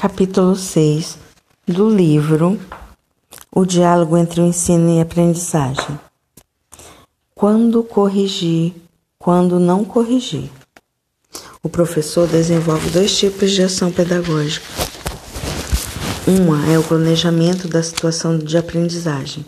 Capítulo 0.00 0.54
6 0.54 1.18
do 1.66 1.90
livro 1.90 2.56
O 3.50 3.64
Diálogo 3.66 4.16
entre 4.16 4.40
o 4.40 4.44
Ensino 4.44 4.90
e 4.90 5.00
a 5.00 5.02
Aprendizagem. 5.02 5.98
Quando 7.34 7.82
corrigir, 7.82 8.76
quando 9.18 9.58
não 9.58 9.84
corrigir. 9.84 10.52
O 11.64 11.68
professor 11.68 12.28
desenvolve 12.28 12.90
dois 12.90 13.18
tipos 13.18 13.50
de 13.50 13.60
ação 13.60 13.90
pedagógica. 13.90 14.64
Uma 16.28 16.64
é 16.72 16.78
o 16.78 16.84
planejamento 16.84 17.66
da 17.66 17.82
situação 17.82 18.38
de 18.38 18.56
aprendizagem, 18.56 19.44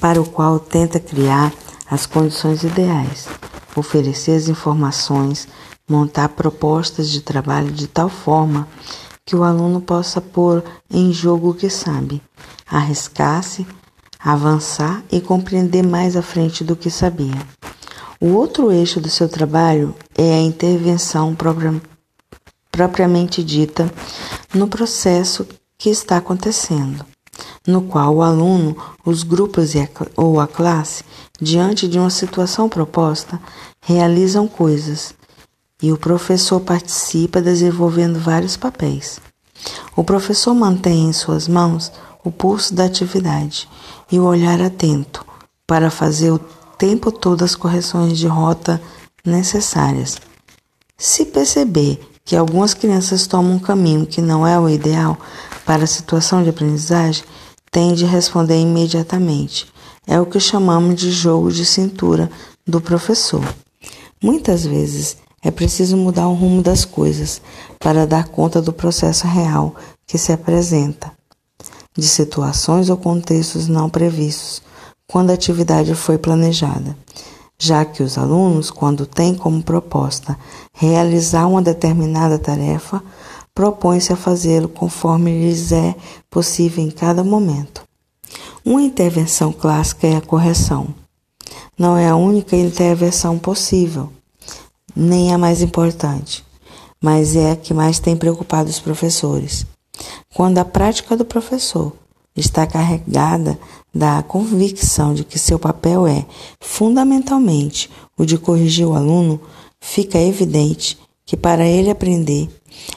para 0.00 0.18
o 0.18 0.24
qual 0.24 0.58
tenta 0.58 0.98
criar 0.98 1.52
as 1.90 2.06
condições 2.06 2.62
ideais, 2.62 3.28
oferecer 3.76 4.34
as 4.34 4.48
informações, 4.48 5.46
montar 5.86 6.30
propostas 6.30 7.10
de 7.10 7.20
trabalho 7.20 7.70
de 7.70 7.86
tal 7.86 8.08
forma 8.08 8.66
que 8.86 9.03
o 9.32 9.42
aluno 9.42 9.80
possa 9.80 10.20
pôr 10.20 10.62
em 10.90 11.10
jogo 11.10 11.50
o 11.50 11.54
que 11.54 11.70
sabe, 11.70 12.20
arriscar-se, 12.66 13.66
avançar 14.18 15.02
e 15.10 15.18
compreender 15.18 15.82
mais 15.82 16.14
à 16.14 16.20
frente 16.20 16.62
do 16.62 16.76
que 16.76 16.90
sabia. 16.90 17.34
O 18.20 18.34
outro 18.34 18.70
eixo 18.70 19.00
do 19.00 19.08
seu 19.08 19.26
trabalho 19.26 19.94
é 20.14 20.34
a 20.34 20.40
intervenção 20.40 21.34
propriamente 22.70 23.42
dita 23.42 23.90
no 24.52 24.68
processo 24.68 25.46
que 25.78 25.88
está 25.88 26.18
acontecendo, 26.18 27.04
no 27.66 27.80
qual 27.80 28.16
o 28.16 28.22
aluno, 28.22 28.76
os 29.06 29.22
grupos 29.22 29.72
ou 30.16 30.38
a 30.38 30.46
classe, 30.46 31.02
diante 31.40 31.88
de 31.88 31.98
uma 31.98 32.10
situação 32.10 32.68
proposta, 32.68 33.40
realizam 33.80 34.46
coisas 34.46 35.14
e 35.82 35.92
o 35.92 35.98
professor 35.98 36.60
participa 36.60 37.40
desenvolvendo 37.40 38.18
vários 38.18 38.56
papéis. 38.56 39.20
O 39.96 40.02
professor 40.02 40.54
mantém 40.54 41.08
em 41.08 41.12
suas 41.12 41.48
mãos 41.48 41.92
o 42.24 42.30
pulso 42.30 42.74
da 42.74 42.84
atividade 42.84 43.68
e 44.10 44.18
o 44.18 44.24
olhar 44.24 44.60
atento 44.60 45.24
para 45.66 45.90
fazer 45.90 46.30
o 46.30 46.38
tempo 46.78 47.12
todo 47.12 47.44
as 47.44 47.54
correções 47.54 48.18
de 48.18 48.26
rota 48.26 48.80
necessárias. 49.24 50.18
Se 50.96 51.26
perceber 51.26 52.00
que 52.24 52.36
algumas 52.36 52.72
crianças 52.72 53.26
tomam 53.26 53.54
um 53.54 53.58
caminho 53.58 54.06
que 54.06 54.22
não 54.22 54.46
é 54.46 54.58
o 54.58 54.68
ideal 54.68 55.18
para 55.64 55.84
a 55.84 55.88
situação 55.88 56.42
de 56.42 56.50
aprendizagem, 56.50 57.24
tem 57.70 57.94
de 57.94 58.04
responder 58.04 58.58
imediatamente. 58.58 59.66
É 60.06 60.20
o 60.20 60.26
que 60.26 60.40
chamamos 60.40 60.94
de 60.96 61.10
jogo 61.10 61.50
de 61.50 61.64
cintura 61.64 62.30
do 62.66 62.80
professor. 62.80 63.44
Muitas 64.22 64.64
vezes 64.64 65.16
é 65.44 65.50
preciso 65.50 65.96
mudar 65.96 66.26
o 66.26 66.34
rumo 66.34 66.62
das 66.62 66.86
coisas 66.86 67.42
para 67.78 68.06
dar 68.06 68.28
conta 68.28 68.62
do 68.62 68.72
processo 68.72 69.26
real 69.26 69.74
que 70.06 70.16
se 70.16 70.32
apresenta, 70.32 71.12
de 71.96 72.08
situações 72.08 72.88
ou 72.88 72.96
contextos 72.96 73.68
não 73.68 73.90
previstos, 73.90 74.62
quando 75.06 75.30
a 75.30 75.34
atividade 75.34 75.94
foi 75.94 76.16
planejada, 76.16 76.96
já 77.58 77.84
que 77.84 78.02
os 78.02 78.16
alunos, 78.16 78.70
quando 78.70 79.06
têm 79.06 79.34
como 79.34 79.62
proposta 79.62 80.36
realizar 80.72 81.46
uma 81.46 81.60
determinada 81.60 82.38
tarefa, 82.38 83.02
propõem-se 83.54 84.14
a 84.14 84.16
fazê-lo 84.16 84.68
conforme 84.68 85.30
lhes 85.46 85.72
é 85.72 85.94
possível 86.30 86.82
em 86.82 86.90
cada 86.90 87.22
momento. 87.22 87.82
Uma 88.64 88.82
intervenção 88.82 89.52
clássica 89.52 90.06
é 90.06 90.16
a 90.16 90.22
correção. 90.22 90.88
Não 91.78 91.96
é 91.96 92.08
a 92.08 92.16
única 92.16 92.56
intervenção 92.56 93.38
possível 93.38 94.10
nem 94.94 95.32
a 95.32 95.38
mais 95.38 95.62
importante, 95.62 96.44
mas 97.00 97.36
é 97.36 97.52
a 97.52 97.56
que 97.56 97.74
mais 97.74 97.98
tem 97.98 98.16
preocupado 98.16 98.70
os 98.70 98.80
professores. 98.80 99.66
Quando 100.34 100.58
a 100.58 100.64
prática 100.64 101.16
do 101.16 101.24
professor 101.24 101.92
está 102.36 102.66
carregada 102.66 103.58
da 103.94 104.22
convicção 104.22 105.14
de 105.14 105.24
que 105.24 105.38
seu 105.38 105.58
papel 105.58 106.06
é, 106.06 106.26
fundamentalmente, 106.60 107.90
o 108.18 108.24
de 108.24 108.36
corrigir 108.36 108.86
o 108.86 108.94
aluno, 108.94 109.40
fica 109.80 110.18
evidente 110.18 110.98
que 111.24 111.36
para 111.36 111.66
ele 111.66 111.90
aprender 111.90 112.48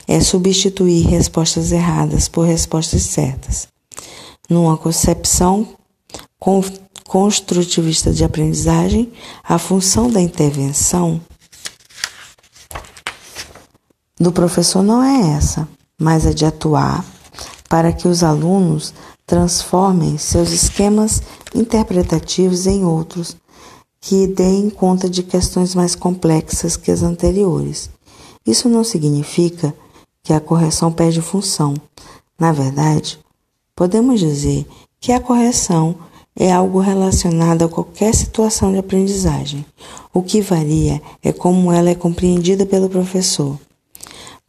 é 0.07 0.19
substituir 0.19 1.05
respostas 1.05 1.71
erradas 1.71 2.27
por 2.27 2.45
respostas 2.45 3.03
certas. 3.03 3.67
Numa 4.49 4.77
concepção 4.77 5.67
construtivista 7.05 8.11
de 8.11 8.23
aprendizagem, 8.23 9.11
a 9.43 9.57
função 9.57 10.09
da 10.09 10.21
intervenção 10.21 11.21
do 14.19 14.31
professor 14.31 14.81
não 14.81 15.01
é 15.03 15.35
essa, 15.37 15.67
mas 15.99 16.25
é 16.25 16.33
de 16.33 16.45
atuar 16.45 17.05
para 17.69 17.91
que 17.91 18.07
os 18.07 18.23
alunos 18.23 18.93
transformem 19.25 20.17
seus 20.17 20.51
esquemas 20.51 21.21
interpretativos 21.53 22.65
em 22.65 22.83
outros 22.85 23.35
que 23.99 24.25
deem 24.25 24.69
conta 24.69 25.09
de 25.09 25.21
questões 25.21 25.75
mais 25.75 25.95
complexas 25.95 26.77
que 26.77 26.89
as 26.89 27.03
anteriores. 27.03 27.89
Isso 28.45 28.69
não 28.69 28.83
significa 28.83 29.73
que 30.23 30.33
a 30.33 30.39
correção 30.39 30.91
perde 30.91 31.21
função. 31.21 31.73
Na 32.39 32.51
verdade, 32.51 33.19
podemos 33.75 34.19
dizer 34.19 34.65
que 34.99 35.11
a 35.11 35.19
correção 35.19 35.95
é 36.35 36.51
algo 36.51 36.79
relacionado 36.79 37.65
a 37.65 37.69
qualquer 37.69 38.13
situação 38.13 38.71
de 38.71 38.77
aprendizagem. 38.77 39.65
O 40.13 40.21
que 40.21 40.39
varia 40.39 41.01
é 41.21 41.33
como 41.33 41.71
ela 41.71 41.89
é 41.89 41.95
compreendida 41.95 42.65
pelo 42.65 42.89
professor. 42.89 43.59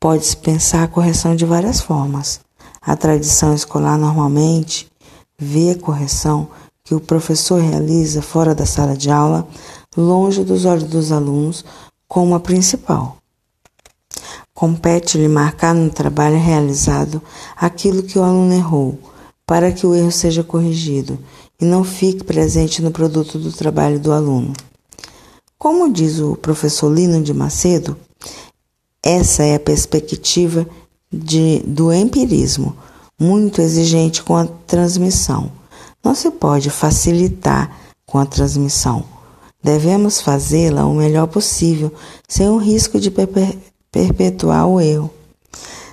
Pode-se 0.00 0.36
pensar 0.36 0.84
a 0.84 0.88
correção 0.88 1.34
de 1.34 1.44
várias 1.44 1.80
formas. 1.80 2.40
A 2.80 2.94
tradição 2.94 3.52
escolar 3.52 3.98
normalmente 3.98 4.88
vê 5.36 5.70
a 5.70 5.78
correção 5.78 6.48
que 6.84 6.94
o 6.94 7.00
professor 7.00 7.60
realiza 7.60 8.22
fora 8.22 8.54
da 8.54 8.64
sala 8.64 8.96
de 8.96 9.10
aula, 9.10 9.46
longe 9.96 10.44
dos 10.44 10.64
olhos 10.64 10.84
dos 10.84 11.10
alunos, 11.10 11.64
como 12.06 12.34
a 12.34 12.40
principal. 12.40 13.18
Compete-lhe 14.54 15.28
marcar 15.28 15.74
no 15.74 15.90
trabalho 15.90 16.38
realizado 16.38 17.20
aquilo 17.56 18.04
que 18.04 18.18
o 18.18 18.22
aluno 18.22 18.54
errou, 18.54 18.98
para 19.44 19.72
que 19.72 19.86
o 19.86 19.94
erro 19.94 20.12
seja 20.12 20.44
corrigido 20.44 21.18
e 21.60 21.64
não 21.64 21.82
fique 21.82 22.22
presente 22.22 22.80
no 22.80 22.92
produto 22.92 23.36
do 23.36 23.52
trabalho 23.52 23.98
do 23.98 24.12
aluno. 24.12 24.52
Como 25.58 25.92
diz 25.92 26.20
o 26.20 26.36
professor 26.36 26.88
Lino 26.88 27.20
de 27.20 27.34
Macedo, 27.34 27.96
essa 29.02 29.42
é 29.42 29.54
a 29.54 29.60
perspectiva 29.60 30.66
de, 31.12 31.60
do 31.60 31.92
empirismo, 31.92 32.76
muito 33.18 33.60
exigente 33.60 34.22
com 34.22 34.36
a 34.36 34.46
transmissão. 34.66 35.50
Não 36.04 36.14
se 36.14 36.30
pode 36.30 36.70
facilitar 36.70 37.70
com 38.06 38.18
a 38.18 38.26
transmissão. 38.26 39.04
Devemos 39.62 40.20
fazê-la 40.20 40.86
o 40.86 40.94
melhor 40.94 41.26
possível, 41.26 41.92
sem 42.28 42.48
o 42.48 42.58
risco 42.58 42.98
de 43.00 43.12
perpetuar 43.90 44.66
o 44.66 44.80
erro. 44.80 45.10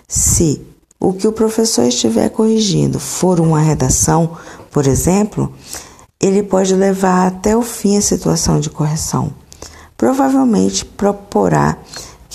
Se 0.07 0.61
o 0.99 1.13
que 1.13 1.27
o 1.27 1.31
professor 1.31 1.85
estiver 1.85 2.29
corrigindo 2.29 2.99
for 2.99 3.39
uma 3.39 3.59
redação, 3.59 4.37
por 4.71 4.85
exemplo, 4.87 5.51
ele 6.19 6.43
pode 6.43 6.73
levar 6.75 7.27
até 7.27 7.55
o 7.55 7.61
fim 7.61 7.97
a 7.97 8.01
situação 8.01 8.59
de 8.59 8.69
correção. 8.69 9.33
Provavelmente 9.97 10.85
proporá 10.85 11.77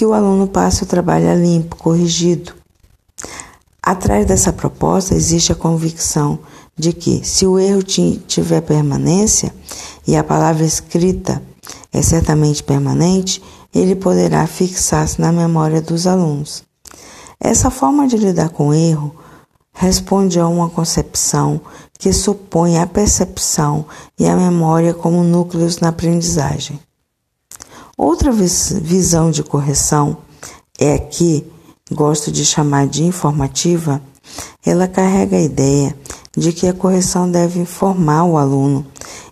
que 0.01 0.07
o 0.07 0.15
aluno 0.15 0.47
passe 0.47 0.83
o 0.83 0.87
trabalho 0.87 1.39
limpo, 1.39 1.77
corrigido. 1.77 2.55
Atrás 3.83 4.25
dessa 4.25 4.51
proposta 4.51 5.15
existe 5.15 5.53
a 5.53 5.55
convicção 5.55 6.39
de 6.75 6.95
que, 6.95 7.23
se 7.23 7.45
o 7.45 7.59
erro 7.59 7.83
tiver 7.83 8.63
permanência 8.63 9.55
e 10.07 10.17
a 10.17 10.25
palavra 10.25 10.65
escrita 10.65 11.43
é 11.93 12.01
certamente 12.01 12.63
permanente, 12.63 13.43
ele 13.75 13.95
poderá 13.95 14.47
fixar-se 14.47 15.21
na 15.21 15.31
memória 15.31 15.83
dos 15.83 16.07
alunos. 16.07 16.65
Essa 17.39 17.71
forma 17.71 18.09
de 18.09 18.17
lidar 18.17 18.49
com 18.49 18.69
o 18.69 18.75
erro 18.75 19.15
responde 19.71 20.41
a 20.41 20.49
uma 20.49 20.71
concepção 20.71 21.61
que 21.99 22.11
supõe 22.11 22.79
a 22.79 22.87
percepção 22.87 23.85
e 24.19 24.27
a 24.27 24.35
memória 24.35 24.95
como 24.95 25.23
núcleos 25.23 25.79
na 25.79 25.91
aprendizagem. 25.91 26.81
Outra 28.03 28.33
visão 28.33 29.31
de 29.31 29.43
correção 29.43 30.17
é 30.79 30.95
a 30.95 30.99
que 30.99 31.47
gosto 31.93 32.33
de 32.33 32.47
chamar 32.47 32.87
de 32.87 33.05
informativa. 33.05 34.01
Ela 34.65 34.89
carrega 34.89 35.37
a 35.37 35.43
ideia 35.43 35.95
de 36.35 36.51
que 36.51 36.67
a 36.67 36.73
correção 36.73 37.31
deve 37.31 37.61
informar 37.61 38.25
o 38.25 38.39
aluno 38.39 38.87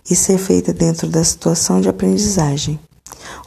e 0.07 0.15
ser 0.15 0.37
feita 0.37 0.71
dentro 0.71 1.07
da 1.07 1.23
situação 1.23 1.81
de 1.81 1.89
aprendizagem. 1.89 2.79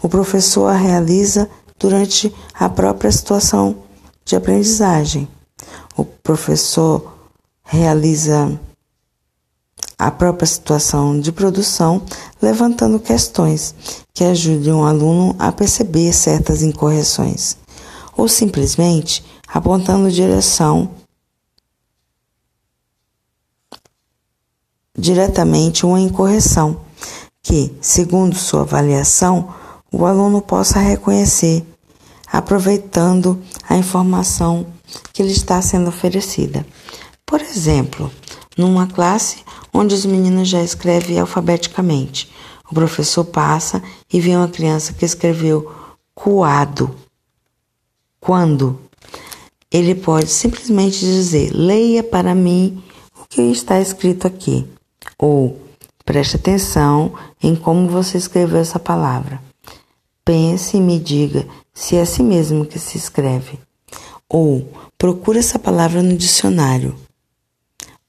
O 0.03 0.09
professor 0.09 0.67
a 0.67 0.77
realiza 0.77 1.49
durante 1.79 2.35
a 2.53 2.69
própria 2.69 3.13
situação 3.13 3.77
de 4.25 4.35
aprendizagem. 4.35 5.29
O 5.97 6.05
professor 6.05 7.17
realiza 7.63 8.59
a 10.03 10.11
própria 10.11 10.49
situação 10.49 11.21
de 11.21 11.31
produção, 11.31 12.03
levantando 12.41 12.99
questões 12.99 13.73
que 14.13 14.25
ajudem 14.25 14.73
um 14.73 14.85
aluno 14.85 15.37
a 15.39 15.53
perceber 15.53 16.13
certas 16.13 16.61
incorreções, 16.61 17.57
ou 18.17 18.27
simplesmente 18.27 19.25
apontando 19.47 20.11
direção 20.11 20.91
diretamente 24.99 25.87
uma 25.87 26.01
incorreção 26.01 26.81
que, 27.41 27.73
segundo 27.81 28.35
sua 28.35 28.63
avaliação, 28.63 29.55
o 29.93 30.05
aluno 30.05 30.43
possa 30.43 30.81
reconhecer, 30.81 31.65
aproveitando 32.27 33.41
a 33.69 33.77
informação 33.77 34.67
que 35.13 35.23
lhe 35.23 35.31
está 35.31 35.63
sendo 35.63 35.91
oferecida. 35.91 36.67
Por 37.25 37.41
exemplo, 37.41 38.11
numa 38.59 38.89
classe 38.89 39.45
onde 39.73 39.95
os 39.95 40.05
meninos 40.05 40.49
já 40.49 40.63
escrevem 40.63 41.19
alfabeticamente, 41.19 42.31
o 42.71 42.75
professor 42.75 43.25
passa 43.25 43.83
e 44.13 44.21
vê 44.21 44.35
uma 44.37 44.49
criança 44.49 44.93
que 44.93 45.05
escreveu 45.05 45.71
coado. 46.15 46.95
Quando? 48.21 48.81
Ele 49.71 49.95
pode 49.95 50.29
simplesmente 50.29 51.01
dizer: 51.01 51.51
leia 51.53 52.03
para 52.03 52.35
mim 52.35 52.83
o 53.19 53.27
que 53.29 53.43
está 53.43 53.81
escrito 53.81 54.27
aqui. 54.27 54.67
Ou 55.19 55.61
preste 56.05 56.37
atenção 56.37 57.13
em 57.43 57.55
como 57.57 57.89
você 57.89 58.19
escreveu 58.19 58.59
essa 58.59 58.79
palavra. 58.79 59.41
Pense 60.25 60.77
e 60.77 60.81
me 60.81 60.99
diga 60.99 61.47
se 61.75 61.97
é 61.97 62.03
assim 62.03 62.23
mesmo 62.23 62.65
que 62.65 62.79
se 62.79 62.97
escreve. 62.97 63.59
Ou 64.29 64.67
procure 64.97 65.39
essa 65.39 65.59
palavra 65.59 66.03
no 66.03 66.17
dicionário. 66.17 66.95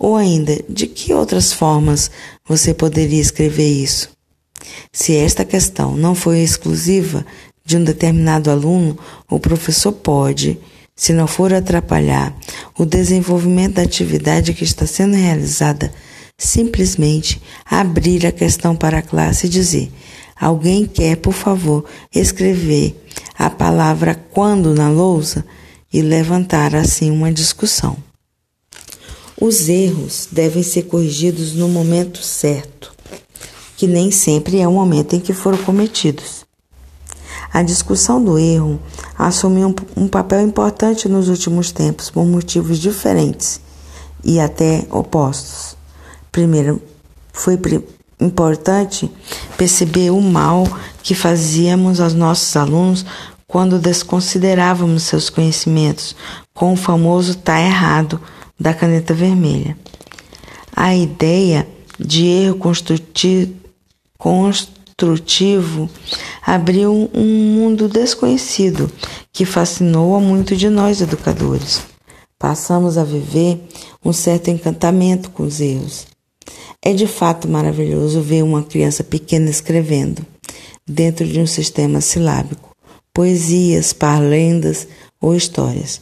Ou 0.04 0.18
ainda, 0.18 0.60
de 0.68 0.86
que 0.86 1.14
outras 1.14 1.54
formas 1.54 2.12
você 2.46 2.74
poderia 2.74 3.22
escrever 3.22 3.70
isso? 3.70 4.10
Se 4.92 5.16
esta 5.16 5.46
questão 5.46 5.96
não 5.96 6.14
foi 6.14 6.40
exclusiva 6.42 7.26
de 7.64 7.78
um 7.78 7.86
determinado 7.86 8.52
aluno, 8.52 9.00
o 9.30 9.40
professor 9.40 9.94
pode, 9.94 10.60
se 10.94 11.14
não 11.14 11.26
for 11.26 11.54
atrapalhar 11.54 12.38
o 12.78 12.84
desenvolvimento 12.84 13.76
da 13.76 13.84
atividade 13.84 14.54
que 14.54 14.66
está 14.66 14.86
sendo 14.86 15.16
realizada, 15.16 15.90
simplesmente 16.38 17.42
abrir 17.66 18.26
a 18.26 18.32
questão 18.34 18.76
para 18.76 18.98
a 18.98 19.02
classe 19.02 19.48
e 19.48 19.50
dizer: 19.50 19.90
Alguém 20.36 20.86
quer, 20.86 21.16
por 21.16 21.34
favor, 21.34 21.86
escrever 22.14 22.94
a 23.40 23.50
palavra 23.50 24.22
quando 24.34 24.76
na 24.76 24.90
lousa 24.90 25.46
e 25.94 26.02
levantar 26.02 26.76
assim 26.76 27.10
uma 27.10 27.32
discussão. 27.32 27.96
Os 29.40 29.68
erros 29.68 30.28
devem 30.32 30.64
ser 30.64 30.84
corrigidos 30.84 31.54
no 31.54 31.68
momento 31.68 32.22
certo, 32.24 32.94
que 33.76 33.88
nem 33.88 34.12
sempre 34.12 34.60
é 34.60 34.68
o 34.68 34.72
momento 34.72 35.16
em 35.16 35.20
que 35.20 35.34
foram 35.34 35.58
cometidos. 35.60 36.46
A 37.52 37.62
discussão 37.62 38.24
do 38.24 38.38
erro 38.40 38.80
assumiu 39.18 39.76
um, 39.96 40.08
papel 40.08 40.42
importante 40.42 41.08
nos 41.08 41.30
últimos 41.30 41.72
tempos 41.72 42.10
por 42.10 42.26
motivos 42.26 42.80
diferentes 42.80 43.62
e 44.24 44.40
até 44.40 44.88
opostos. 44.90 45.76
Primeiro, 46.32 46.82
foi 47.32 47.60
importante 48.20 49.12
perceber 49.58 50.10
o 50.10 50.22
mal 50.22 50.64
que 51.04 51.14
fazíamos 51.14 52.00
aos 52.00 52.14
nossos 52.14 52.56
alunos 52.56 53.06
quando 53.48 53.78
desconsiderávamos 53.78 55.04
seus 55.04 55.30
conhecimentos 55.30 56.16
com 56.56 56.74
o 56.74 56.78
famoso 56.78 57.36
tá 57.36 57.60
errado 57.62 58.20
da 58.64 58.74
caneta 58.74 59.14
vermelha. 59.14 59.78
A 60.74 60.96
ideia 60.96 61.68
de 62.00 62.26
erro 62.26 62.56
construtivo, 64.18 65.90
abriu 66.42 67.10
um 67.14 67.26
mundo 67.26 67.90
desconhecido 67.90 68.90
que 69.34 69.44
fascinou 69.44 70.16
a 70.16 70.22
muito 70.22 70.56
de 70.56 70.70
nós 70.70 71.02
educadores. 71.02 71.82
Passamos 72.40 72.98
a 72.98 73.04
viver 73.04 73.62
um 74.04 74.14
certo 74.14 74.50
encantamento 74.50 75.30
com 75.32 75.44
os 75.44 75.60
erros. 75.60 76.08
É 76.82 76.94
de 76.94 77.06
fato 77.06 77.50
maravilhoso 77.50 78.22
ver 78.22 78.44
uma 78.44 78.64
criança 78.64 79.04
pequena 79.04 79.50
escrevendo, 79.50 80.26
dentro 80.88 81.28
de 81.28 81.38
um 81.38 81.48
sistema 81.48 82.00
silábico, 82.00 82.74
poesias, 83.14 83.92
parlendas 83.92 84.88
ou 85.20 85.36
histórias. 85.36 86.00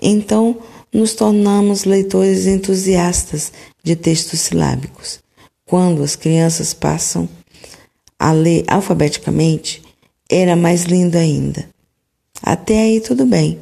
Então, 0.00 0.58
nos 0.92 1.14
tornamos 1.14 1.84
leitores 1.84 2.46
entusiastas 2.46 3.52
de 3.82 3.96
textos 3.96 4.40
silábicos. 4.40 5.20
Quando 5.64 6.02
as 6.02 6.16
crianças 6.16 6.74
passam 6.74 7.28
a 8.18 8.32
ler 8.32 8.64
alfabeticamente, 8.68 9.82
era 10.30 10.54
mais 10.54 10.84
lindo 10.84 11.16
ainda. 11.16 11.68
Até 12.42 12.82
aí 12.82 13.00
tudo 13.00 13.24
bem, 13.24 13.58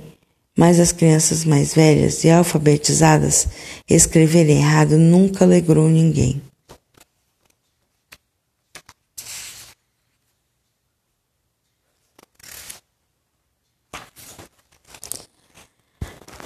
mas 0.59 0.81
as 0.81 0.93
crianças 0.93 1.45
mais 1.45 1.75
velhas 1.75 2.25
e 2.25 2.31
alfabetizadas 2.31 3.47
escreverem 3.89 4.59
errado 4.59 4.99
nunca 4.99 5.45
alegrou 5.45 5.89
ninguém. 5.89 6.43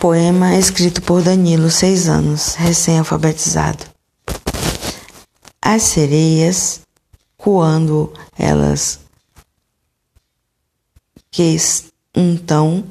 Poema 0.05 0.55
escrito 0.59 1.01
por 1.01 1.23
Danilo, 1.23 1.71
seis 1.71 2.11
anos, 2.11 2.57
recém-alfabetizado. 2.57 3.87
As 5.63 5.83
sereias, 5.83 6.83
coando 7.39 8.13
elas 8.39 9.01
que 11.31 11.57
então 12.15 12.85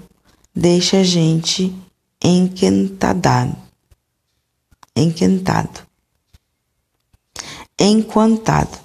deixa 0.55 1.01
a 1.01 1.03
gente 1.03 1.71
enquentado, 2.19 3.55
enquentado, 4.95 5.81
encantado. 7.77 8.75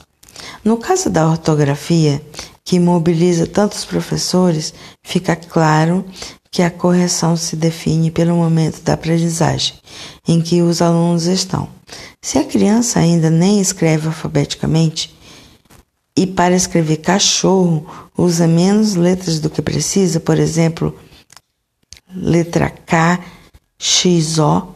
No 0.62 0.76
caso 0.76 1.08
da 1.08 1.26
ortografia, 1.26 2.22
que 2.68 2.78
mobiliza 2.78 3.46
tantos 3.46 3.86
professores, 3.86 4.74
fica 5.02 5.34
claro 5.34 6.04
que 6.50 6.60
a 6.60 6.70
correção 6.70 7.34
se 7.34 7.56
define 7.56 8.10
pelo 8.10 8.36
momento 8.36 8.82
da 8.82 8.92
aprendizagem 8.92 9.76
em 10.28 10.38
que 10.42 10.60
os 10.60 10.82
alunos 10.82 11.24
estão. 11.24 11.66
Se 12.20 12.36
a 12.36 12.44
criança 12.44 12.98
ainda 13.00 13.30
nem 13.30 13.58
escreve 13.58 14.08
alfabeticamente 14.08 15.16
e 16.14 16.26
para 16.26 16.54
escrever 16.54 16.98
cachorro 16.98 17.86
usa 18.14 18.46
menos 18.46 18.96
letras 18.96 19.40
do 19.40 19.48
que 19.48 19.62
precisa, 19.62 20.20
por 20.20 20.38
exemplo, 20.38 20.94
letra 22.14 22.68
K, 22.68 23.18
X, 23.78 24.38
O, 24.38 24.74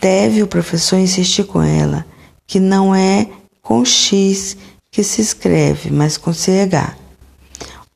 deve 0.00 0.42
o 0.42 0.48
professor 0.48 0.98
insistir 0.98 1.44
com 1.44 1.60
ela 1.60 2.06
que 2.46 2.58
não 2.58 2.94
é 2.94 3.28
com 3.60 3.84
X 3.84 4.56
que 4.98 5.04
se 5.04 5.22
escreve, 5.22 5.92
mas 5.92 6.16
com 6.16 6.32
CH, 6.32 6.96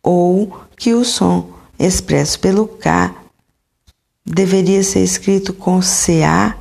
ou 0.01 0.57
que 0.77 0.95
o 0.95 1.05
som 1.05 1.51
expresso 1.77 2.39
pelo 2.39 2.65
K 2.69 3.13
deveria 4.25 4.85
ser 4.85 5.03
escrito 5.03 5.53
com 5.53 5.81
CA? 5.81 6.57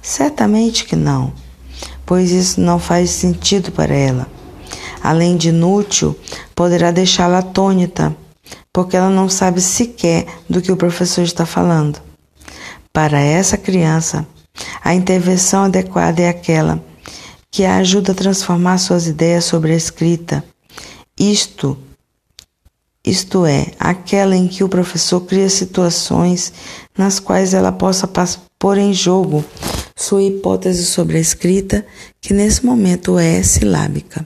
Certamente 0.00 0.86
que 0.86 0.96
não, 0.96 1.34
pois 2.06 2.30
isso 2.30 2.62
não 2.62 2.78
faz 2.78 3.10
sentido 3.10 3.70
para 3.72 3.94
ela. 3.94 4.26
Além 5.02 5.36
de 5.36 5.50
inútil, 5.50 6.18
poderá 6.54 6.90
deixá-la 6.90 7.40
atônita, 7.40 8.16
porque 8.72 8.96
ela 8.96 9.10
não 9.10 9.28
sabe 9.28 9.60
sequer 9.60 10.24
do 10.48 10.62
que 10.62 10.72
o 10.72 10.78
professor 10.78 11.24
está 11.24 11.44
falando. 11.44 12.00
Para 12.90 13.20
essa 13.20 13.58
criança, 13.58 14.26
a 14.82 14.94
intervenção 14.94 15.64
adequada 15.64 16.22
é 16.22 16.30
aquela 16.30 16.82
que 17.52 17.64
a 17.64 17.76
ajuda 17.76 18.10
a 18.10 18.14
transformar 18.16 18.78
suas 18.78 19.06
ideias 19.06 19.44
sobre 19.44 19.72
a 19.72 19.76
escrita. 19.76 20.42
Isto 21.16 21.78
isto 23.04 23.44
é, 23.44 23.72
aquela 23.80 24.36
em 24.36 24.46
que 24.46 24.62
o 24.62 24.68
professor 24.68 25.20
cria 25.22 25.48
situações 25.48 26.52
nas 26.96 27.18
quais 27.18 27.52
ela 27.52 27.72
possa 27.72 28.08
pôr 28.56 28.78
em 28.78 28.94
jogo 28.94 29.44
sua 29.96 30.22
hipótese 30.22 30.84
sobre 30.86 31.18
a 31.18 31.20
escrita, 31.20 31.84
que 32.20 32.32
nesse 32.32 32.64
momento 32.64 33.18
é 33.18 33.42
silábica. 33.42 34.24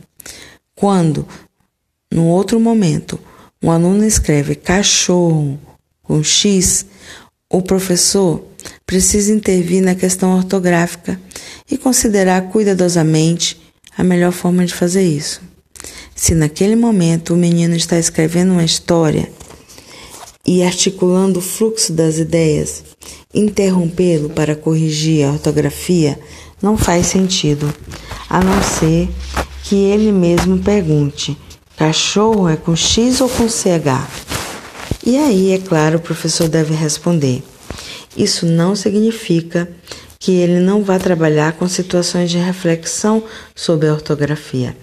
Quando, 0.74 1.26
no 2.12 2.26
outro 2.26 2.60
momento, 2.60 3.18
um 3.62 3.70
aluno 3.70 4.04
escreve 4.04 4.54
cachorro 4.54 5.58
com 6.02 6.22
X, 6.22 6.84
o 7.50 7.62
professor 7.62 8.44
precisa 8.84 9.32
intervir 9.32 9.82
na 9.82 9.94
questão 9.94 10.36
ortográfica 10.36 11.20
e 11.70 11.78
considerar 11.78 12.42
cuidadosamente 12.50 13.60
a 13.96 14.02
melhor 14.02 14.32
forma 14.32 14.64
de 14.66 14.74
fazer 14.74 15.02
isso. 15.02 15.40
Se 16.14 16.34
naquele 16.34 16.76
momento 16.76 17.34
o 17.34 17.36
menino 17.36 17.76
está 17.76 17.98
escrevendo 17.98 18.52
uma 18.52 18.64
história 18.64 19.30
e 20.46 20.62
articulando 20.62 21.38
o 21.38 21.42
fluxo 21.42 21.92
das 21.92 22.18
ideias, 22.18 22.84
interrompê-lo 23.34 24.30
para 24.30 24.56
corrigir 24.56 25.26
a 25.26 25.32
ortografia 25.32 26.18
não 26.62 26.76
faz 26.76 27.06
sentido, 27.06 27.72
a 28.28 28.42
não 28.42 28.62
ser 28.62 29.08
que 29.64 29.74
ele 29.74 30.10
mesmo 30.10 30.58
pergunte: 30.58 31.36
cachorro 31.76 32.48
é 32.48 32.56
com 32.56 32.74
X 32.74 33.20
ou 33.20 33.28
com 33.28 33.48
CH? 33.48 34.25
E 35.06 35.16
aí, 35.16 35.52
é 35.52 35.58
claro, 35.58 35.98
o 35.98 36.00
professor 36.00 36.48
deve 36.48 36.74
responder: 36.74 37.40
isso 38.16 38.44
não 38.44 38.74
significa 38.74 39.70
que 40.18 40.32
ele 40.32 40.58
não 40.58 40.82
vá 40.82 40.98
trabalhar 40.98 41.52
com 41.52 41.68
situações 41.68 42.28
de 42.28 42.38
reflexão 42.38 43.22
sobre 43.54 43.88
a 43.88 43.92
ortografia, 43.92 44.76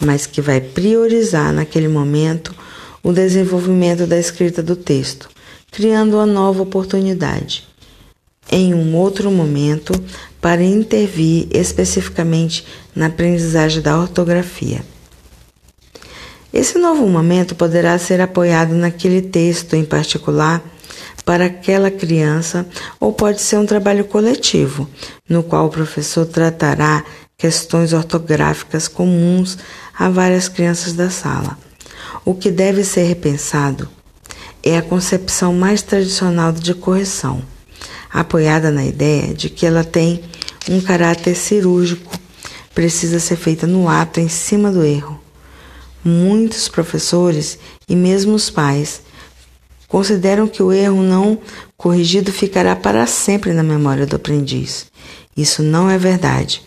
mas 0.00 0.24
que 0.24 0.40
vai 0.40 0.62
priorizar 0.62 1.52
naquele 1.52 1.88
momento 1.88 2.54
o 3.02 3.12
desenvolvimento 3.12 4.06
da 4.06 4.18
escrita 4.18 4.62
do 4.62 4.76
texto, 4.76 5.28
criando 5.70 6.14
uma 6.14 6.24
nova 6.24 6.62
oportunidade. 6.62 7.64
Em 8.50 8.72
um 8.72 8.96
outro 8.96 9.30
momento, 9.30 9.92
para 10.40 10.62
intervir 10.62 11.48
especificamente 11.50 12.64
na 12.94 13.08
aprendizagem 13.08 13.82
da 13.82 14.00
ortografia. 14.00 14.95
Esse 16.56 16.78
novo 16.78 17.06
momento 17.06 17.54
poderá 17.54 17.98
ser 17.98 18.18
apoiado 18.18 18.74
naquele 18.74 19.20
texto 19.20 19.76
em 19.76 19.84
particular 19.84 20.64
para 21.22 21.44
aquela 21.44 21.90
criança 21.90 22.66
ou 22.98 23.12
pode 23.12 23.42
ser 23.42 23.58
um 23.58 23.66
trabalho 23.66 24.06
coletivo, 24.06 24.88
no 25.28 25.42
qual 25.42 25.66
o 25.66 25.70
professor 25.70 26.24
tratará 26.24 27.04
questões 27.36 27.92
ortográficas 27.92 28.88
comuns 28.88 29.58
a 29.98 30.08
várias 30.08 30.48
crianças 30.48 30.94
da 30.94 31.10
sala. 31.10 31.58
O 32.24 32.34
que 32.34 32.50
deve 32.50 32.84
ser 32.84 33.02
repensado 33.02 33.86
é 34.62 34.78
a 34.78 34.82
concepção 34.82 35.52
mais 35.52 35.82
tradicional 35.82 36.52
de 36.52 36.72
correção, 36.72 37.42
apoiada 38.10 38.70
na 38.70 38.86
ideia 38.86 39.34
de 39.34 39.50
que 39.50 39.66
ela 39.66 39.84
tem 39.84 40.22
um 40.70 40.80
caráter 40.80 41.36
cirúrgico, 41.36 42.18
precisa 42.74 43.20
ser 43.20 43.36
feita 43.36 43.66
no 43.66 43.90
ato 43.90 44.20
em 44.20 44.28
cima 44.30 44.72
do 44.72 44.82
erro. 44.82 45.15
Muitos 46.08 46.68
professores 46.68 47.58
e 47.88 47.96
mesmo 47.96 48.34
os 48.34 48.48
pais 48.48 49.02
consideram 49.88 50.46
que 50.46 50.62
o 50.62 50.72
erro 50.72 51.02
não 51.02 51.40
corrigido 51.76 52.30
ficará 52.30 52.76
para 52.76 53.08
sempre 53.08 53.52
na 53.52 53.64
memória 53.64 54.06
do 54.06 54.14
aprendiz. 54.14 54.86
Isso 55.36 55.64
não 55.64 55.90
é 55.90 55.98
verdade. 55.98 56.62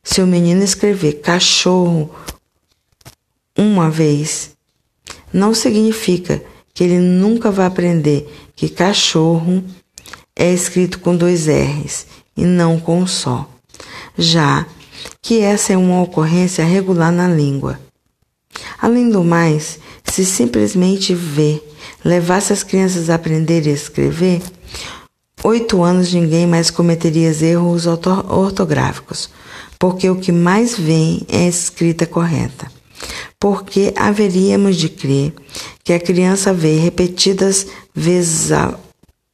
Se 0.00 0.20
o 0.20 0.26
menino 0.28 0.62
escrever 0.62 1.14
cachorro 1.14 2.08
uma 3.58 3.90
vez, 3.90 4.52
não 5.32 5.52
significa 5.52 6.40
que 6.72 6.84
ele 6.84 7.00
nunca 7.00 7.50
vai 7.50 7.66
aprender 7.66 8.32
que 8.54 8.68
cachorro 8.68 9.64
é 10.36 10.54
escrito 10.54 11.00
com 11.00 11.16
dois 11.16 11.48
R's 11.48 12.06
e 12.36 12.44
não 12.44 12.78
com 12.78 13.00
um 13.00 13.08
só, 13.08 13.50
já 14.16 14.64
que 15.20 15.40
essa 15.40 15.72
é 15.72 15.76
uma 15.76 16.00
ocorrência 16.00 16.64
regular 16.64 17.10
na 17.10 17.26
língua. 17.26 17.80
Além 18.84 19.08
do 19.08 19.24
mais, 19.24 19.78
se 20.04 20.26
simplesmente 20.26 21.14
vê 21.14 21.58
levasse 22.04 22.52
as 22.52 22.62
crianças 22.62 23.08
a 23.08 23.14
aprender 23.14 23.66
a 23.66 23.72
escrever, 23.72 24.42
oito 25.42 25.82
anos 25.82 26.12
ninguém 26.12 26.46
mais 26.46 26.70
cometeria 26.70 27.30
erros 27.30 27.86
ortográficos, 27.86 29.30
porque 29.78 30.10
o 30.10 30.16
que 30.16 30.30
mais 30.30 30.76
vem 30.78 31.22
é 31.30 31.46
a 31.46 31.48
escrita 31.48 32.04
correta. 32.04 32.70
Porque 33.40 33.94
haveríamos 33.96 34.76
de 34.76 34.90
crer 34.90 35.32
que 35.82 35.94
a 35.94 35.98
criança 35.98 36.52
vê 36.52 36.76
repetidas 36.76 37.66
vezes 37.94 38.52
a, 38.52 38.78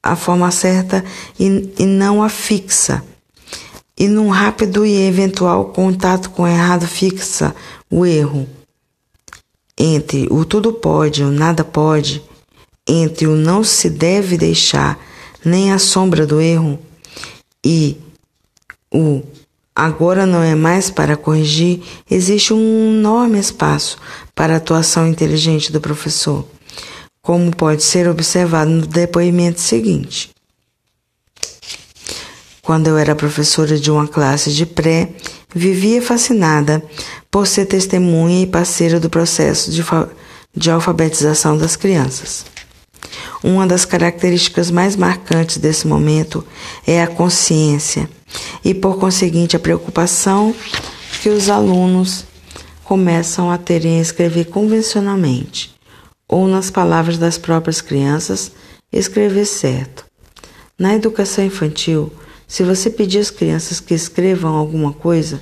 a 0.01 0.15
forma 0.15 0.53
certa 0.53 1.05
e, 1.41 1.75
e 1.77 1.87
não 1.87 2.23
a 2.23 2.29
fixa. 2.29 3.03
E 3.99 4.07
num 4.07 4.29
rápido 4.29 4.87
e 4.87 5.09
eventual 5.09 5.73
contato 5.73 6.31
com 6.31 6.45
o 6.45 6.47
errado 6.47 6.87
fixa 6.87 7.53
o 7.91 8.07
erro. 8.07 8.47
Entre 9.83 10.29
o 10.31 10.45
tudo 10.45 10.75
pode 10.75 11.23
e 11.23 11.25
o 11.25 11.31
nada 11.31 11.65
pode, 11.65 12.23
entre 12.87 13.27
o 13.27 13.35
não 13.35 13.65
se 13.65 13.89
deve 13.89 14.37
deixar 14.37 15.03
nem 15.43 15.73
a 15.73 15.79
sombra 15.79 16.27
do 16.27 16.39
erro 16.39 16.79
e 17.65 17.97
o 18.93 19.23
agora 19.75 20.27
não 20.27 20.43
é 20.43 20.55
mais 20.55 20.91
para 20.91 21.17
corrigir, 21.17 21.83
existe 22.11 22.53
um 22.53 22.99
enorme 22.99 23.39
espaço 23.39 23.97
para 24.35 24.53
a 24.53 24.57
atuação 24.59 25.09
inteligente 25.09 25.73
do 25.73 25.81
professor, 25.81 26.47
como 27.23 27.57
pode 27.57 27.83
ser 27.83 28.07
observado 28.07 28.71
no 28.71 28.87
depoimento 28.87 29.63
seguinte. 29.63 30.29
Quando 32.61 32.89
eu 32.89 32.99
era 32.99 33.17
professora 33.17 33.79
de 33.79 33.91
uma 33.91 34.07
classe 34.07 34.53
de 34.53 34.67
pré, 34.67 35.09
vivia 35.55 36.03
fascinada 36.03 36.85
por 37.31 37.47
ser 37.47 37.67
testemunha 37.67 38.43
e 38.43 38.47
parceira 38.47 38.99
do 38.99 39.09
processo 39.09 39.71
de, 39.71 39.85
de 40.55 40.71
alfabetização 40.71 41.57
das 41.57 41.77
crianças. 41.77 42.45
Uma 43.43 43.67
das 43.67 43.85
características 43.85 44.71
mais 44.71 44.97
marcantes 44.97 45.57
desse 45.57 45.87
momento 45.87 46.45
é 46.87 47.03
a 47.03 47.07
consciência 47.07 48.09
e, 48.65 48.75
por 48.75 48.99
conseguinte, 48.99 49.57
a 49.57 49.61
preocupação 49.61 50.55
que 51.23 51.29
os 51.29 51.49
alunos 51.49 52.25
começam 52.85 53.51
a 53.51 53.57
terem 53.57 53.99
a 53.99 54.03
escrever 54.03 54.47
convencionalmente, 54.47 55.75
ou 56.29 56.49
nas 56.49 56.71
palavras 56.71 57.19
das 57.19 57.39
próprias 57.39 57.81
crianças, 57.81 58.53
escrever 58.93 59.47
certo. 59.47 60.05
Na 60.79 60.95
educação 60.95 61.45
infantil, 61.45 62.13
se 62.49 62.65
você 62.65 62.91
pedir 62.91 63.21
às 63.21 63.31
crianças 63.31 63.79
que 63.79 63.95
escrevam 63.95 64.55
alguma 64.57 64.93
coisa, 64.93 65.41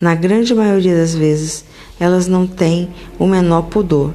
na 0.00 0.14
grande 0.14 0.54
maioria 0.54 0.96
das 0.96 1.14
vezes 1.14 1.64
elas 1.98 2.26
não 2.26 2.46
têm 2.46 2.88
o 3.18 3.26
menor 3.26 3.62
pudor 3.62 4.14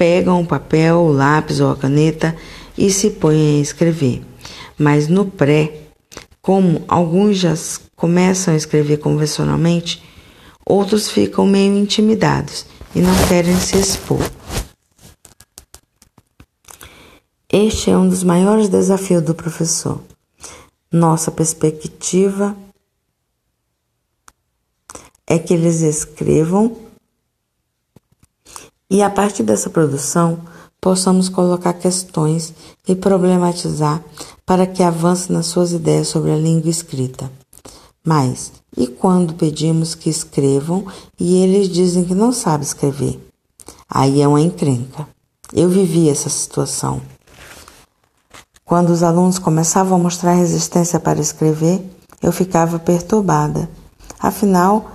pegam 0.00 0.40
o 0.40 0.46
papel, 0.46 0.96
o 0.96 1.12
lápis 1.12 1.60
ou 1.60 1.72
a 1.72 1.76
caneta 1.76 2.34
e 2.78 2.90
se 2.90 3.10
põem 3.10 3.58
a 3.58 3.60
escrever. 3.60 4.22
Mas 4.78 5.08
no 5.08 5.26
pré, 5.26 5.74
como 6.40 6.82
alguns 6.88 7.36
já 7.36 7.52
começam 7.94 8.54
a 8.54 8.56
escrever 8.56 8.96
convencionalmente, 8.96 10.02
outros 10.64 11.10
ficam 11.10 11.44
meio 11.44 11.76
intimidados 11.76 12.64
e 12.94 13.02
não 13.02 13.12
querem 13.28 13.54
se 13.60 13.76
expor. 13.76 14.22
Este 17.52 17.90
é 17.90 17.98
um 17.98 18.08
dos 18.08 18.24
maiores 18.24 18.70
desafios 18.70 19.22
do 19.22 19.34
professor. 19.34 20.00
Nossa 20.90 21.30
perspectiva 21.30 22.56
é 25.30 25.38
que 25.38 25.54
eles 25.54 25.80
escrevam 25.80 26.76
e 28.90 29.00
a 29.00 29.08
partir 29.08 29.44
dessa 29.44 29.70
produção 29.70 30.40
possamos 30.80 31.28
colocar 31.28 31.72
questões 31.74 32.52
e 32.88 32.96
problematizar 32.96 34.02
para 34.44 34.66
que 34.66 34.82
avance 34.82 35.30
nas 35.30 35.46
suas 35.46 35.70
ideias 35.70 36.08
sobre 36.08 36.32
a 36.32 36.36
língua 36.36 36.68
escrita. 36.68 37.30
Mas, 38.04 38.50
e 38.76 38.88
quando 38.88 39.34
pedimos 39.34 39.94
que 39.94 40.10
escrevam 40.10 40.84
e 41.18 41.36
eles 41.36 41.68
dizem 41.68 42.04
que 42.04 42.14
não 42.14 42.32
sabem 42.32 42.66
escrever? 42.66 43.20
Aí 43.88 44.20
é 44.20 44.26
uma 44.26 44.40
encrenca. 44.40 45.06
Eu 45.52 45.68
vivi 45.68 46.08
essa 46.08 46.28
situação. 46.28 47.00
Quando 48.64 48.90
os 48.90 49.04
alunos 49.04 49.38
começavam 49.38 49.96
a 49.96 50.02
mostrar 50.02 50.32
resistência 50.32 50.98
para 50.98 51.20
escrever, 51.20 51.88
eu 52.20 52.32
ficava 52.32 52.80
perturbada. 52.80 53.70
Afinal, 54.18 54.90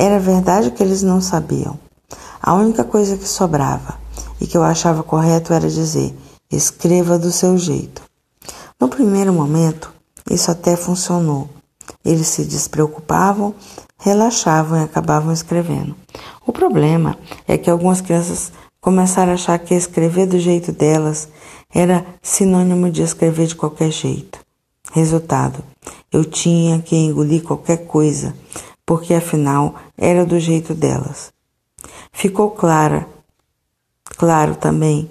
era 0.00 0.18
verdade 0.18 0.70
que 0.70 0.82
eles 0.82 1.02
não 1.02 1.20
sabiam. 1.20 1.78
A 2.42 2.54
única 2.54 2.82
coisa 2.82 3.18
que 3.18 3.28
sobrava 3.28 3.98
e 4.40 4.46
que 4.46 4.56
eu 4.56 4.62
achava 4.62 5.02
correto 5.02 5.52
era 5.52 5.68
dizer: 5.68 6.16
escreva 6.50 7.18
do 7.18 7.30
seu 7.30 7.58
jeito. 7.58 8.02
No 8.80 8.88
primeiro 8.88 9.30
momento, 9.30 9.92
isso 10.30 10.50
até 10.50 10.74
funcionou. 10.74 11.50
Eles 12.02 12.28
se 12.28 12.46
despreocupavam, 12.46 13.54
relaxavam 13.98 14.80
e 14.80 14.84
acabavam 14.84 15.34
escrevendo. 15.34 15.94
O 16.46 16.52
problema 16.52 17.18
é 17.46 17.58
que 17.58 17.68
algumas 17.68 18.00
crianças 18.00 18.50
começaram 18.80 19.32
a 19.32 19.34
achar 19.34 19.58
que 19.58 19.74
escrever 19.74 20.26
do 20.26 20.38
jeito 20.38 20.72
delas 20.72 21.28
era 21.70 22.06
sinônimo 22.22 22.90
de 22.90 23.02
escrever 23.02 23.48
de 23.48 23.54
qualquer 23.54 23.90
jeito. 23.90 24.38
Resultado: 24.92 25.62
eu 26.10 26.24
tinha 26.24 26.80
que 26.80 26.96
engolir 26.96 27.42
qualquer 27.42 27.86
coisa, 27.86 28.34
porque 28.90 29.14
afinal 29.14 29.76
era 29.96 30.26
do 30.26 30.40
jeito 30.40 30.74
delas. 30.74 31.32
Ficou 32.12 32.50
clara, 32.50 33.06
claro 34.16 34.56
também, 34.56 35.08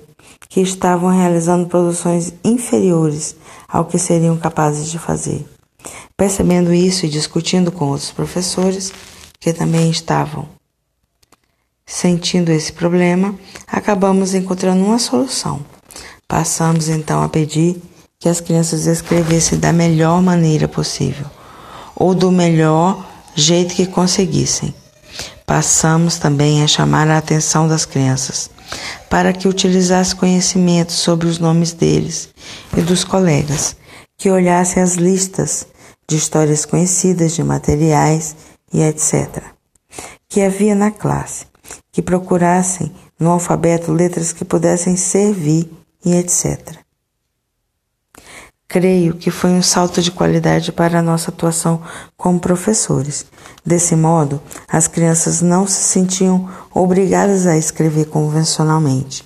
que 0.50 0.59
estavam 0.59 1.09
realizando 1.09 1.65
produções 1.65 2.33
inferiores 2.43 3.38
ao 3.69 3.86
que 3.86 3.98
seriam 3.98 4.36
capazes 4.36 4.91
de 4.91 5.00
fazer. 5.00 5.48
Percebendo 6.17 6.74
isso 6.74 7.05
e 7.05 7.09
discutindo 7.09 7.71
com 7.71 7.86
outros 7.86 8.12
professores 8.12 8.91
que 9.39 9.53
também 9.53 9.89
estavam 9.89 10.50
sentindo 11.86 12.51
esse 12.51 12.74
problema, 12.74 13.33
acabamos 13.65 14.33
encontrando 14.33 14.83
uma 14.83 15.00
solução. 15.00 15.62
Passamos 16.27 16.89
então 16.89 17.24
a 17.24 17.29
pedir 17.29 17.81
que 18.19 18.27
as 18.27 18.41
crianças 18.41 18.88
escrevessem 18.88 19.57
da 19.57 19.71
melhor 19.71 20.21
maneira 20.21 20.67
possível, 20.67 21.27
ou 21.95 22.13
do 22.13 22.29
melhor 22.29 23.07
jeito 23.39 23.75
que 23.75 23.88
conseguissem. 23.88 24.74
Passamos 25.46 26.17
também 26.17 26.63
a 26.63 26.67
chamar 26.67 27.08
a 27.08 27.17
atenção 27.17 27.67
das 27.67 27.86
crianças 27.86 28.50
para 29.10 29.34
que 29.34 29.48
utilizasse 29.48 30.15
conhecimentos 30.15 30.96
sobre 30.96 31.27
os 31.27 31.39
nomes 31.39 31.74
deles 31.74 32.29
e 32.77 32.81
dos 32.81 33.03
colegas, 33.03 33.75
que 34.17 34.29
olhassem 34.29 34.84
as 34.84 34.93
listas 34.93 35.65
de 36.08 36.15
histórias 36.15 36.65
conhecidas, 36.65 37.34
de 37.34 37.43
materiais 37.43 38.36
e 38.72 38.81
etc. 38.81 39.41
Que 40.27 40.41
havia 40.41 40.75
na 40.75 40.91
classe, 40.91 41.46
que 41.91 42.01
procurassem 42.01 42.91
no 43.19 43.31
alfabeto 43.31 43.91
letras 43.91 44.31
que 44.31 44.46
pudessem 44.46 44.96
servir 44.96 45.72
e 46.05 46.15
etc. 46.15 46.77
Creio 48.71 49.15
que 49.15 49.31
foi 49.31 49.49
um 49.49 49.63
salto 49.63 49.99
de 49.99 50.11
qualidade 50.11 50.71
para 50.71 50.99
a 50.99 51.01
nossa 51.01 51.31
atuação 51.31 51.81
como 52.15 52.39
professores. 52.39 53.25
Desse 53.65 53.95
modo, 53.95 54.39
as 54.67 54.88
crianças 54.88 55.41
não 55.41 55.65
se 55.65 55.81
sentiam 55.81 56.47
obrigadas 56.71 57.47
a 57.47 57.57
escrever 57.57 58.05
convencionalmente, 58.05 59.23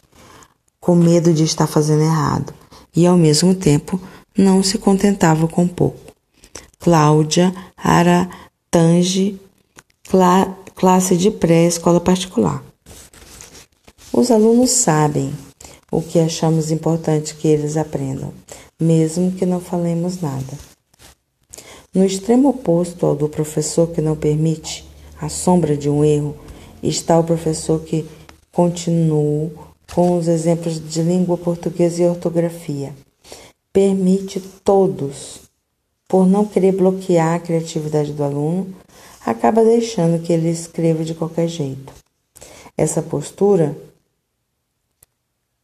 com 0.79 0.95
medo 0.95 1.33
de 1.33 1.43
estar 1.43 1.67
fazendo 1.67 2.03
errado, 2.03 2.53
e 2.95 3.05
ao 3.05 3.17
mesmo 3.17 3.53
tempo 3.53 3.99
não 4.37 4.63
se 4.63 4.77
contentavam 4.77 5.49
com 5.49 5.67
pouco. 5.67 6.13
Cláudia 6.79 7.53
Aratange, 7.75 9.41
clá, 10.09 10.55
classe 10.73 11.17
de 11.17 11.29
pré-escola 11.29 11.99
particular. 11.99 12.63
Os 14.13 14.31
alunos 14.31 14.71
sabem 14.71 15.33
o 15.95 16.01
que 16.01 16.19
achamos 16.19 16.71
importante 16.71 17.35
que 17.35 17.47
eles 17.47 17.77
aprendam 17.77 18.33
mesmo 18.83 19.31
que 19.31 19.45
não 19.45 19.59
falemos 19.59 20.21
nada. 20.21 20.53
No 21.93 22.03
extremo 22.03 22.49
oposto 22.49 23.05
ao 23.05 23.15
do 23.15 23.29
professor 23.29 23.87
que 23.87 24.01
não 24.01 24.15
permite 24.15 24.85
a 25.21 25.29
sombra 25.29 25.77
de 25.77 25.89
um 25.89 26.03
erro, 26.03 26.35
está 26.81 27.17
o 27.17 27.23
professor 27.23 27.79
que 27.81 28.05
continua 28.51 29.51
com 29.93 30.17
os 30.17 30.27
exemplos 30.27 30.79
de 30.79 31.01
língua 31.01 31.37
portuguesa 31.37 32.01
e 32.01 32.07
ortografia. 32.07 32.93
Permite 33.71 34.39
todos, 34.63 35.41
por 36.07 36.27
não 36.27 36.45
querer 36.45 36.73
bloquear 36.73 37.35
a 37.35 37.39
criatividade 37.39 38.11
do 38.11 38.23
aluno, 38.23 38.73
acaba 39.25 39.63
deixando 39.63 40.21
que 40.21 40.33
ele 40.33 40.49
escreva 40.49 41.03
de 41.03 41.13
qualquer 41.13 41.47
jeito. 41.47 41.93
Essa 42.75 43.01
postura 43.01 43.77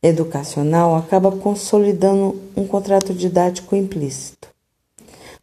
educacional 0.01 0.95
acaba 0.95 1.31
consolidando 1.31 2.39
um 2.55 2.65
contrato 2.65 3.13
didático 3.13 3.75
implícito, 3.75 4.47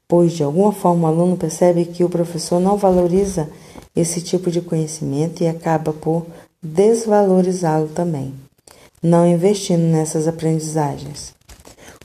pois 0.09 0.33
de 0.33 0.43
alguma 0.43 0.73
forma 0.73 1.09
o 1.09 1.13
aluno 1.13 1.37
percebe 1.37 1.85
que 1.85 2.05
o 2.05 2.09
professor 2.09 2.59
não 2.59 2.77
valoriza 2.77 3.49
esse 3.95 4.21
tipo 4.21 4.51
de 4.51 4.61
conhecimento 4.61 5.43
e 5.43 5.49
acaba 5.49 5.93
por 5.93 6.27
desvalorizá-lo 6.63 7.89
também, 7.89 8.35
não 9.03 9.27
investindo 9.27 9.83
nessas 9.83 10.27
aprendizagens. 10.27 11.35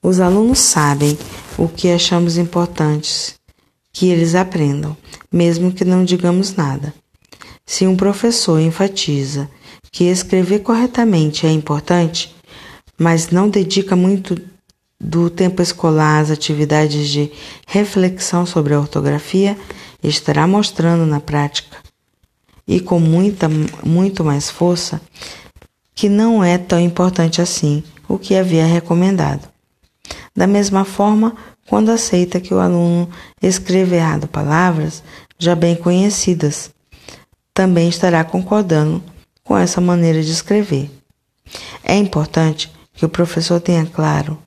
Os 0.04 0.20
alunos 0.20 0.60
sabem 0.60 1.18
o 1.58 1.68
que 1.68 1.92
achamos 1.92 2.38
importantes 2.38 3.36
que 3.94 4.10
eles 4.10 4.36
aprendam, 4.36 4.96
mesmo 5.32 5.72
que 5.72 5.86
não 5.86 6.04
digamos 6.04 6.56
nada. 6.56 6.94
Se 7.66 7.86
um 7.86 7.96
professor 7.96 8.60
enfatiza 8.60 9.50
que 9.92 10.06
escrever 10.06 10.60
corretamente 10.60 11.46
é 11.46 11.52
importante, 11.52 12.34
mas 13.02 13.32
não 13.32 13.50
dedica 13.50 13.96
muito 13.96 14.40
do 15.00 15.28
tempo 15.28 15.60
escolar 15.60 16.20
às 16.20 16.30
atividades 16.30 17.10
de 17.10 17.32
reflexão 17.66 18.46
sobre 18.46 18.76
a 18.76 18.80
ortografia, 18.80 19.58
estará 20.04 20.46
mostrando 20.46 21.04
na 21.04 21.20
prática 21.20 21.78
e 22.68 22.80
com 22.80 23.00
muita, 23.00 23.50
muito 23.84 24.24
mais 24.24 24.52
força 24.52 25.02
que 25.96 26.08
não 26.08 26.44
é 26.44 26.60
tão 26.60 26.80
importante 26.80 27.42
assim 27.42 27.84
o 28.08 28.20
que 28.20 28.36
havia 28.36 28.68
recomendado. 28.68 29.50
Da 30.36 30.46
mesma 30.46 30.86
forma, 30.86 31.36
quando 31.68 31.90
aceita 31.90 32.40
que 32.40 32.54
o 32.54 32.60
aluno 32.60 33.10
escreva 33.42 33.96
errado 33.96 34.28
palavras 34.28 35.02
já 35.40 35.56
bem 35.56 35.76
conhecidas, 35.76 36.70
também 37.52 37.90
estará 37.90 38.24
concordando 38.24 39.02
com 39.44 39.58
essa 39.58 39.82
maneira 39.82 40.22
de 40.22 40.32
escrever. 40.32 40.92
É 41.84 41.96
importante 41.98 42.72
que 42.94 43.06
o 43.06 43.10
professor 43.10 43.60
tenha 43.60 43.86
claro 43.86 44.38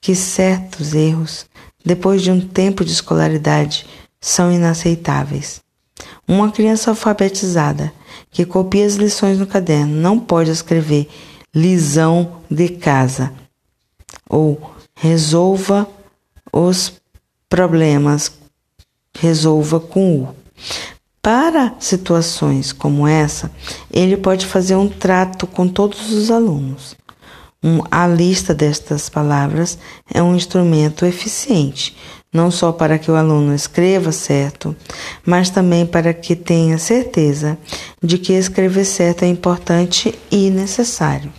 que 0.00 0.14
certos 0.14 0.94
erros, 0.94 1.46
depois 1.84 2.22
de 2.22 2.30
um 2.30 2.40
tempo 2.40 2.84
de 2.84 2.92
escolaridade, 2.92 3.86
são 4.20 4.52
inaceitáveis. 4.52 5.60
Uma 6.28 6.50
criança 6.50 6.90
alfabetizada 6.90 7.92
que 8.30 8.44
copia 8.44 8.84
as 8.84 8.94
lições 8.94 9.38
no 9.38 9.46
caderno 9.46 9.94
não 9.94 10.18
pode 10.18 10.50
escrever 10.50 11.08
lisão 11.54 12.42
de 12.50 12.68
casa 12.68 13.32
ou 14.28 14.74
resolva 14.94 15.88
os 16.52 16.92
problemas, 17.48 18.32
resolva 19.16 19.80
com 19.80 20.22
o. 20.22 20.34
Para 21.22 21.74
situações 21.80 22.72
como 22.72 23.06
essa, 23.06 23.50
ele 23.90 24.16
pode 24.16 24.46
fazer 24.46 24.76
um 24.76 24.88
trato 24.88 25.46
com 25.46 25.66
todos 25.66 26.12
os 26.12 26.30
alunos. 26.30 26.94
Um, 27.62 27.80
a 27.90 28.06
lista 28.06 28.54
destas 28.54 29.08
palavras 29.08 29.78
é 30.12 30.22
um 30.22 30.36
instrumento 30.36 31.04
eficiente, 31.04 31.96
não 32.32 32.50
só 32.50 32.70
para 32.70 32.98
que 32.98 33.10
o 33.10 33.16
aluno 33.16 33.54
escreva 33.54 34.12
certo, 34.12 34.76
mas 35.24 35.50
também 35.50 35.86
para 35.86 36.12
que 36.12 36.36
tenha 36.36 36.78
certeza 36.78 37.58
de 38.02 38.18
que 38.18 38.34
escrever 38.34 38.84
certo 38.84 39.24
é 39.24 39.26
importante 39.26 40.16
e 40.30 40.50
necessário. 40.50 41.32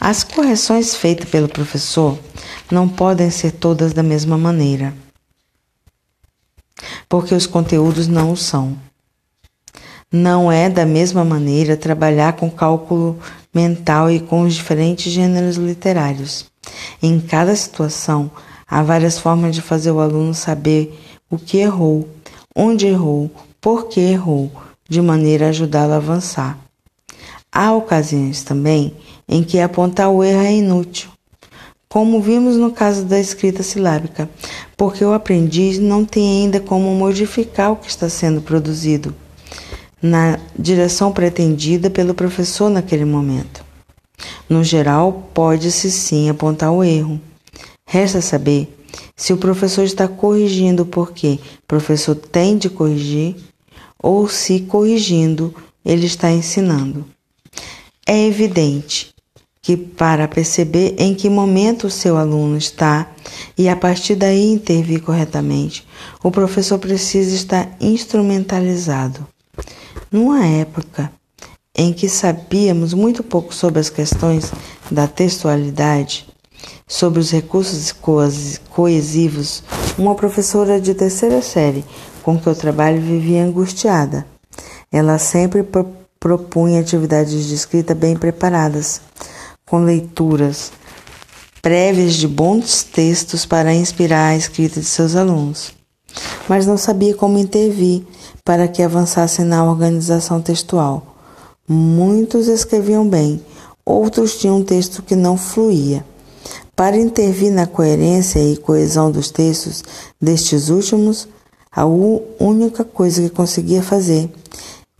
As 0.00 0.22
correções 0.22 0.94
feitas 0.94 1.28
pelo 1.28 1.48
professor 1.48 2.18
não 2.70 2.88
podem 2.88 3.30
ser 3.30 3.52
todas 3.52 3.92
da 3.92 4.02
mesma 4.02 4.36
maneira, 4.36 4.94
porque 7.08 7.34
os 7.34 7.46
conteúdos 7.46 8.06
não 8.06 8.30
o 8.30 8.36
são. 8.36 8.76
Não 10.16 10.52
é 10.52 10.70
da 10.70 10.86
mesma 10.86 11.24
maneira 11.24 11.76
trabalhar 11.76 12.34
com 12.34 12.48
cálculo 12.48 13.18
mental 13.52 14.08
e 14.08 14.20
com 14.20 14.42
os 14.42 14.54
diferentes 14.54 15.12
gêneros 15.12 15.56
literários. 15.56 16.46
Em 17.02 17.18
cada 17.18 17.56
situação, 17.56 18.30
há 18.64 18.80
várias 18.80 19.18
formas 19.18 19.56
de 19.56 19.60
fazer 19.60 19.90
o 19.90 19.98
aluno 19.98 20.32
saber 20.32 20.96
o 21.28 21.36
que 21.36 21.56
errou, 21.56 22.08
onde 22.54 22.86
errou, 22.86 23.28
por 23.60 23.88
que 23.88 23.98
errou, 23.98 24.52
de 24.88 25.02
maneira 25.02 25.46
a 25.46 25.48
ajudá-lo 25.48 25.94
a 25.94 25.96
avançar. 25.96 26.56
Há 27.50 27.72
ocasiões 27.72 28.44
também 28.44 28.94
em 29.28 29.42
que 29.42 29.58
apontar 29.58 30.10
o 30.10 30.22
erro 30.22 30.42
é 30.42 30.52
inútil, 30.52 31.10
como 31.88 32.22
vimos 32.22 32.54
no 32.54 32.70
caso 32.70 33.04
da 33.04 33.18
escrita 33.18 33.64
silábica, 33.64 34.30
porque 34.76 35.04
o 35.04 35.12
aprendiz 35.12 35.80
não 35.80 36.04
tem 36.04 36.44
ainda 36.44 36.60
como 36.60 36.94
modificar 36.94 37.72
o 37.72 37.76
que 37.76 37.88
está 37.88 38.08
sendo 38.08 38.40
produzido 38.40 39.12
na 40.04 40.38
direção 40.58 41.10
pretendida 41.10 41.88
pelo 41.88 42.12
professor 42.12 42.68
naquele 42.68 43.06
momento. 43.06 43.64
No 44.46 44.62
geral, 44.62 45.30
pode-se 45.32 45.90
sim 45.90 46.28
apontar 46.28 46.70
o 46.70 46.84
erro. 46.84 47.18
Resta 47.86 48.20
saber 48.20 48.76
se 49.16 49.32
o 49.32 49.38
professor 49.38 49.82
está 49.82 50.06
corrigindo 50.06 50.84
porque 50.84 51.40
o 51.62 51.66
professor 51.66 52.14
tem 52.14 52.58
de 52.58 52.68
corrigir 52.68 53.34
ou 53.98 54.28
se 54.28 54.60
corrigindo 54.60 55.54
ele 55.82 56.04
está 56.04 56.30
ensinando. 56.30 57.06
É 58.06 58.26
evidente 58.26 59.08
que 59.62 59.74
para 59.74 60.28
perceber 60.28 60.96
em 60.98 61.14
que 61.14 61.30
momento 61.30 61.86
o 61.86 61.90
seu 61.90 62.18
aluno 62.18 62.58
está 62.58 63.10
e 63.56 63.70
a 63.70 63.74
partir 63.74 64.16
daí 64.16 64.52
intervir 64.52 65.00
corretamente, 65.00 65.86
o 66.22 66.30
professor 66.30 66.78
precisa 66.78 67.34
estar 67.34 67.74
instrumentalizado. 67.80 69.26
Numa 70.14 70.46
época 70.46 71.10
em 71.76 71.92
que 71.92 72.08
sabíamos 72.08 72.94
muito 72.94 73.24
pouco 73.24 73.52
sobre 73.52 73.80
as 73.80 73.90
questões 73.90 74.52
da 74.88 75.08
textualidade, 75.08 76.28
sobre 76.86 77.18
os 77.18 77.32
recursos 77.32 77.92
coesivos, 78.70 79.64
uma 79.98 80.14
professora 80.14 80.80
de 80.80 80.94
terceira 80.94 81.42
série 81.42 81.84
com 82.22 82.38
que 82.38 82.46
eu 82.46 82.54
trabalho 82.54 83.00
vivia 83.00 83.42
angustiada. 83.42 84.24
Ela 84.92 85.18
sempre 85.18 85.64
pro 85.64 85.84
propunha 86.20 86.80
atividades 86.80 87.48
de 87.48 87.54
escrita 87.54 87.92
bem 87.92 88.16
preparadas, 88.16 89.00
com 89.66 89.84
leituras 89.84 90.70
prévias 91.60 92.14
de 92.14 92.28
bons 92.28 92.84
textos 92.84 93.44
para 93.44 93.74
inspirar 93.74 94.28
a 94.28 94.36
escrita 94.36 94.78
de 94.78 94.86
seus 94.86 95.16
alunos, 95.16 95.74
mas 96.48 96.68
não 96.68 96.78
sabia 96.78 97.16
como 97.16 97.36
intervir 97.36 98.06
para 98.44 98.68
que 98.68 98.82
avançassem 98.82 99.44
na 99.44 99.64
organização 99.64 100.40
textual. 100.40 101.16
Muitos 101.66 102.46
escreviam 102.46 103.08
bem, 103.08 103.44
outros 103.84 104.38
tinham 104.38 104.58
um 104.58 104.64
texto 104.64 105.02
que 105.02 105.16
não 105.16 105.38
fluía. 105.38 106.04
Para 106.76 106.98
intervir 106.98 107.50
na 107.50 107.66
coerência 107.66 108.40
e 108.40 108.56
coesão 108.56 109.10
dos 109.10 109.30
textos 109.30 109.82
destes 110.20 110.68
últimos, 110.68 111.26
a 111.72 111.86
única 111.86 112.84
coisa 112.84 113.22
que 113.22 113.30
conseguia 113.30 113.82
fazer 113.82 114.30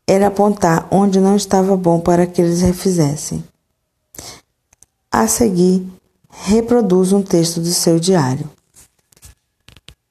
era 0.06 0.28
apontar 0.28 0.88
onde 0.90 1.20
não 1.20 1.36
estava 1.36 1.76
bom 1.76 2.00
para 2.00 2.26
que 2.26 2.40
eles 2.40 2.62
refizessem. 2.62 3.44
A 5.12 5.26
seguir, 5.26 5.86
Reproduz 6.42 7.12
um 7.12 7.22
texto 7.22 7.60
do 7.60 7.72
seu 7.72 7.98
diário. 7.98 8.50